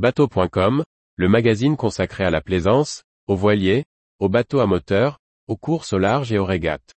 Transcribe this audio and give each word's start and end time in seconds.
Bateau.com, 0.00 0.82
le 1.16 1.28
magazine 1.28 1.76
consacré 1.76 2.24
à 2.24 2.30
la 2.30 2.40
plaisance, 2.40 3.02
aux 3.28 3.36
voiliers, 3.36 3.84
aux 4.18 4.30
bateaux 4.30 4.60
à 4.60 4.66
moteur, 4.66 5.18
aux 5.46 5.58
courses 5.58 5.92
au 5.92 5.98
large 5.98 6.32
et 6.32 6.38
aux 6.38 6.46
régates. 6.46 6.94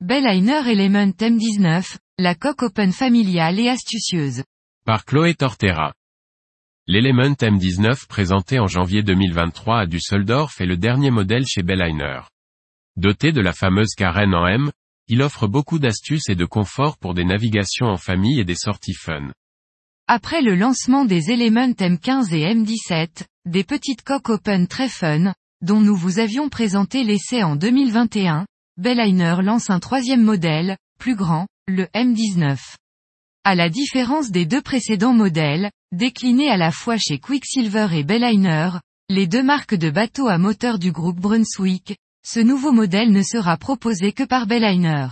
Belliner 0.00 0.68
Element 0.68 1.12
M19, 1.16 1.96
la 2.18 2.34
coque 2.34 2.64
open 2.64 2.90
familiale 2.90 3.60
et 3.60 3.68
astucieuse. 3.68 4.42
Par 4.84 5.04
Chloé 5.04 5.34
Tortera. 5.34 5.92
L'Element 6.92 7.36
M19 7.36 8.08
présenté 8.08 8.58
en 8.58 8.66
janvier 8.66 9.04
2023 9.04 9.82
à 9.82 9.86
Düsseldorf 9.86 10.60
est 10.60 10.66
le 10.66 10.76
dernier 10.76 11.12
modèle 11.12 11.46
chez 11.46 11.62
Belliner. 11.62 12.22
Doté 12.96 13.30
de 13.30 13.40
la 13.40 13.52
fameuse 13.52 13.94
carène 13.96 14.34
en 14.34 14.44
M, 14.48 14.72
il 15.06 15.22
offre 15.22 15.46
beaucoup 15.46 15.78
d'astuces 15.78 16.28
et 16.28 16.34
de 16.34 16.44
confort 16.44 16.98
pour 16.98 17.14
des 17.14 17.22
navigations 17.22 17.86
en 17.86 17.96
famille 17.96 18.40
et 18.40 18.44
des 18.44 18.56
sorties 18.56 18.96
fun. 19.00 19.30
Après 20.08 20.42
le 20.42 20.56
lancement 20.56 21.04
des 21.04 21.30
Element 21.30 21.74
M15 21.74 22.34
et 22.34 22.52
M17, 22.52 23.22
des 23.44 23.62
petites 23.62 24.02
coques 24.02 24.30
open 24.30 24.66
très 24.66 24.88
fun, 24.88 25.32
dont 25.62 25.80
nous 25.80 25.94
vous 25.94 26.18
avions 26.18 26.48
présenté 26.48 27.04
l'essai 27.04 27.44
en 27.44 27.54
2021, 27.54 28.46
Belliner 28.78 29.36
lance 29.44 29.70
un 29.70 29.78
troisième 29.78 30.24
modèle, 30.24 30.76
plus 30.98 31.14
grand, 31.14 31.46
le 31.68 31.84
M19. 31.94 32.58
À 33.42 33.54
la 33.54 33.70
différence 33.70 34.30
des 34.30 34.44
deux 34.44 34.60
précédents 34.60 35.14
modèles, 35.14 35.70
déclinés 35.92 36.50
à 36.50 36.58
la 36.58 36.70
fois 36.70 36.98
chez 36.98 37.18
Quicksilver 37.18 37.86
et 37.92 38.04
Belliner, 38.04 38.68
les 39.08 39.26
deux 39.26 39.42
marques 39.42 39.74
de 39.74 39.88
bateaux 39.88 40.28
à 40.28 40.36
moteur 40.36 40.78
du 40.78 40.92
groupe 40.92 41.18
Brunswick, 41.18 41.96
ce 42.22 42.38
nouveau 42.38 42.70
modèle 42.70 43.10
ne 43.10 43.22
sera 43.22 43.56
proposé 43.56 44.12
que 44.12 44.24
par 44.24 44.46
Belliner. 44.46 45.06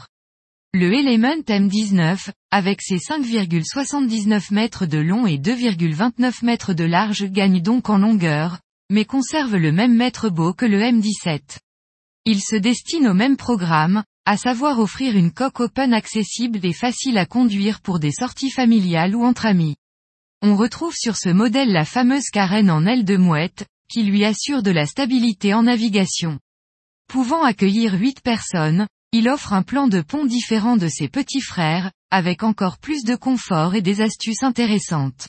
Le 0.75 0.93
Element 0.93 1.41
M19, 1.47 2.29
avec 2.51 2.83
ses 2.83 2.99
5,79 2.99 4.53
mètres 4.53 4.85
de 4.85 4.99
long 4.99 5.27
et 5.27 5.39
2,29 5.39 6.45
mètres 6.45 6.75
de 6.75 6.85
large 6.85 7.25
gagne 7.31 7.63
donc 7.63 7.89
en 7.89 7.97
longueur, 7.97 8.59
mais 8.91 9.07
conserve 9.07 9.57
le 9.57 9.73
même 9.73 9.97
mètre 9.97 10.29
beau 10.29 10.53
que 10.53 10.67
le 10.67 10.81
M17. 10.81 11.41
Il 12.27 12.43
se 12.43 12.57
destine 12.57 13.09
au 13.09 13.15
même 13.15 13.39
programme, 13.39 14.05
à 14.29 14.37
savoir 14.37 14.79
offrir 14.79 15.17
une 15.17 15.33
coque 15.33 15.59
open 15.59 15.95
accessible 15.95 16.61
et 16.63 16.75
facile 16.75 17.17
à 17.17 17.25
conduire 17.25 17.81
pour 17.81 17.99
des 17.99 18.13
sorties 18.13 18.51
familiales 18.51 19.17
ou 19.17 19.25
entre 19.25 19.47
amis. 19.47 19.77
On 20.43 20.55
retrouve 20.55 20.95
sur 20.95 21.17
ce 21.17 21.31
modèle 21.31 21.73
la 21.73 21.87
fameuse 21.87 22.29
carène 22.31 22.71
en 22.71 22.85
aile 22.85 23.07
de 23.07 23.17
mouette, 23.17 23.65
qui 23.91 24.03
lui 24.03 24.27
assure 24.27 24.63
de 24.63 24.71
la 24.71 24.85
stabilité 24.85 25.55
en 25.55 25.63
navigation. 25.63 26.39
Pouvant 27.09 27.43
accueillir 27.43 27.95
8 27.95 28.21
personnes, 28.21 28.87
il 29.13 29.31
offre 29.31 29.55
un 29.55 29.63
plan 29.63 29.89
de 29.89 30.03
pont 30.03 30.27
différent 30.27 30.77
de 30.77 30.89
ses 30.89 31.09
petits 31.09 31.41
frères, 31.41 31.91
avec 32.11 32.43
encore 32.43 32.77
plus 32.77 33.05
de 33.05 33.17
confort 33.17 33.75
et 33.77 33.81
des 33.81 34.03
astuces 34.03 34.43
intéressantes. 34.43 35.29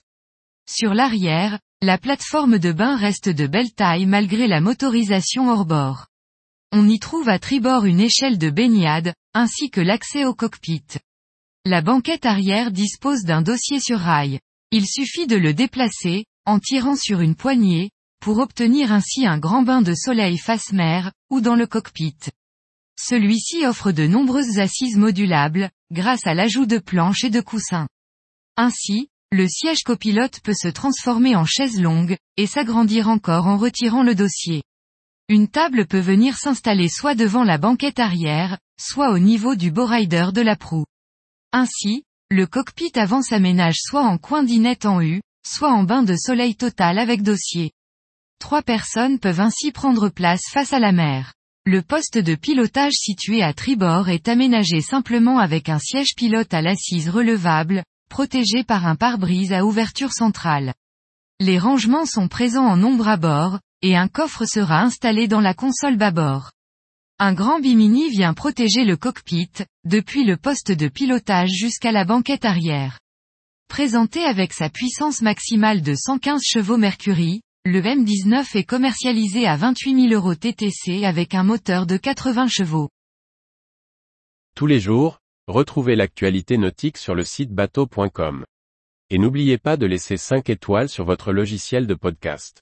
Sur 0.70 0.94
l'arrière, 0.94 1.58
la 1.81 1.97
plateforme 1.97 2.59
de 2.59 2.73
bain 2.73 2.97
reste 2.97 3.30
de 3.30 3.47
belle 3.47 3.72
taille 3.72 4.08
malgré 4.08 4.45
la 4.45 4.59
motorisation 4.59 5.47
hors 5.50 5.66
bord. 5.66 6.08
On 6.72 6.88
y 6.88 7.00
trouve 7.00 7.30
à 7.30 7.39
tribord 7.39 7.86
une 7.86 8.00
échelle 8.00 8.38
de 8.38 8.52
baignade, 8.52 9.14
ainsi 9.34 9.72
que 9.72 9.81
l'accès 9.81 10.25
au 10.25 10.36
cockpit. 10.36 10.84
La 11.66 11.81
banquette 11.81 12.26
arrière 12.26 12.72
dispose 12.72 13.23
d'un 13.23 13.42
dossier 13.42 13.80
sur 13.80 14.00
rail. 14.00 14.39
Il 14.72 14.86
suffit 14.86 15.26
de 15.26 15.36
le 15.36 15.56
déplacer, 15.56 16.26
en 16.45 16.59
tirant 16.59 16.95
sur 16.95 17.22
une 17.22 17.36
poignée, 17.36 17.89
pour 18.22 18.38
obtenir 18.38 18.92
ainsi 18.92 19.26
un 19.26 19.39
grand 19.39 19.64
bain 19.64 19.81
de 19.81 19.95
soleil 19.95 20.38
face 20.38 20.72
mer, 20.72 21.11
ou 21.31 21.42
dans 21.42 21.56
le 21.56 21.66
cockpit. 21.66 22.17
Celui-ci 23.00 23.66
offre 23.66 23.92
de 23.92 24.06
nombreuses 24.06 24.59
assises 24.59 24.98
modulables, 24.98 25.72
grâce 25.92 26.28
à 26.28 26.36
l'ajout 26.36 26.67
de 26.67 26.78
planches 26.78 27.23
et 27.23 27.30
de 27.31 27.42
coussins. 27.42 27.88
Ainsi, 28.58 29.10
le 29.32 29.48
siège 29.48 29.83
copilote 29.83 30.39
peut 30.42 30.54
se 30.54 30.67
transformer 30.67 31.36
en 31.36 31.45
chaise 31.45 31.80
longue, 31.80 32.17
et 32.38 32.45
s'agrandir 32.45 33.10
encore 33.10 33.48
en 33.48 33.58
retirant 33.58 34.04
le 34.04 34.16
dossier. 34.16 34.61
Une 35.32 35.48
table 35.48 35.86
peut 35.86 36.00
venir 36.00 36.36
s'installer 36.38 36.90
soit 36.90 37.14
devant 37.14 37.44
la 37.44 37.60
banquette 37.60 38.00
arrière, 38.00 38.58
soit 38.82 39.12
au 39.12 39.20
niveau 39.20 39.54
du 39.54 39.72
rider 39.72 40.32
de 40.34 40.42
la 40.42 40.56
proue. 40.56 40.86
Ainsi, 41.52 42.04
le 42.32 42.48
cockpit 42.48 42.92
avant 42.95 43.22
s'aménage 43.22 43.78
soit 43.80 44.02
en 44.02 44.17
coin 44.17 44.42
dinette 44.42 44.88
en 44.88 45.04
U, 45.04 45.22
soit 45.45 45.72
en 45.72 45.84
bain 45.84 46.02
de 46.02 46.16
soleil 46.16 46.56
total 46.56 46.98
avec 46.98 47.22
dossier. 47.22 47.73
Trois 48.40 48.64
personnes 48.64 49.20
peuvent 49.20 49.40
ainsi 49.40 49.72
prendre 49.72 50.10
place 50.10 50.42
face 50.50 50.73
à 50.73 50.80
la 50.80 50.92
mer. 50.92 51.36
Le 51.64 51.84
poste 51.84 52.17
de 52.17 52.34
pilotage 52.34 52.94
situé 52.94 53.44
à 53.44 53.54
tribord 53.54 54.10
est 54.10 54.30
aménagé 54.30 54.82
simplement 54.82 55.38
avec 55.38 55.70
un 55.70 55.78
siège 55.78 56.16
pilote 56.16 56.56
à 56.56 56.64
l'assise 56.64 57.08
relevable, 57.08 57.84
protégé 58.10 58.64
par 58.64 58.88
un 58.88 58.96
pare-brise 58.96 59.54
à 59.54 59.64
ouverture 59.64 60.11
centrale. 60.11 60.73
Les 61.40 61.60
rangements 61.60 62.08
sont 62.08 62.28
présents 62.28 62.66
en 62.66 62.78
nombre 62.78 63.08
à 63.08 63.17
bord, 63.17 63.60
et 63.82 63.95
un 63.95 64.08
coffre 64.08 64.45
sera 64.45 64.82
installé 64.82 65.28
dans 65.28 65.42
la 65.42 65.54
console 65.54 65.98
bâbord. 65.98 66.52
Un 67.20 67.34
grand 67.34 67.60
bimini 67.60 68.10
vient 68.10 68.34
protéger 68.34 68.86
le 68.86 68.95
cockpit, 68.95 69.52
depuis 69.84 70.23
le 70.23 70.38
poste 70.38 70.72
de 70.72 70.88
pilotage 70.88 71.50
jusqu'à 71.50 71.92
la 71.92 72.06
banquette 72.06 72.45
arrière. 72.45 73.00
Présenté 73.67 74.23
avec 74.23 74.54
sa 74.54 74.70
puissance 74.70 75.22
maximale 75.22 75.82
de 75.82 75.95
115 75.95 76.42
chevaux 76.44 76.78
Mercury, 76.78 77.42
le 77.66 77.82
M19 77.82 78.58
est 78.58 78.64
commercialisé 78.64 79.45
à 79.45 79.58
28 79.58 80.10
000 80.10 80.14
euros 80.14 80.36
TTC 80.36 81.06
avec 81.06 81.36
un 81.36 81.44
moteur 81.44 81.86
de 81.86 81.98
80 81.98 82.48
chevaux. 82.48 82.90
Tous 84.56 84.66
les 84.66 84.80
jours, 84.80 85.20
retrouvez 85.48 85.96
l'actualité 85.96 86.58
nautique 86.58 86.98
sur 86.98 87.16
le 87.16 87.23
site 87.23 87.52
bateau.com. 87.52 88.46
Et 89.10 89.17
n'oubliez 89.17 89.58
pas 89.58 89.78
de 89.78 89.86
laisser 89.86 90.17
5 90.17 90.50
étoiles 90.50 90.90
sur 90.90 91.04
votre 91.04 91.34
logiciel 91.34 91.86
de 91.86 91.96
podcast. 91.96 92.61